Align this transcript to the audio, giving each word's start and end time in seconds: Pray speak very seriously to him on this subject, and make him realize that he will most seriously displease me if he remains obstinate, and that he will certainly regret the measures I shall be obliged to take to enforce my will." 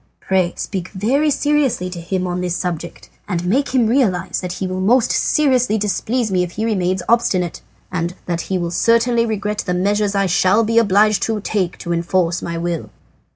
Pray 0.19 0.53
speak 0.57 0.87
very 0.93 1.29
seriously 1.29 1.87
to 1.87 2.01
him 2.01 2.25
on 2.25 2.41
this 2.41 2.57
subject, 2.57 3.07
and 3.27 3.45
make 3.45 3.69
him 3.69 3.85
realize 3.85 4.41
that 4.41 4.53
he 4.53 4.65
will 4.65 4.81
most 4.81 5.11
seriously 5.11 5.77
displease 5.77 6.31
me 6.31 6.41
if 6.41 6.53
he 6.53 6.65
remains 6.65 7.03
obstinate, 7.07 7.61
and 7.91 8.15
that 8.25 8.41
he 8.49 8.57
will 8.57 8.71
certainly 8.71 9.27
regret 9.27 9.59
the 9.59 9.75
measures 9.75 10.15
I 10.15 10.25
shall 10.25 10.63
be 10.63 10.79
obliged 10.79 11.21
to 11.25 11.39
take 11.39 11.77
to 11.77 11.93
enforce 11.93 12.41
my 12.41 12.57
will." 12.57 12.89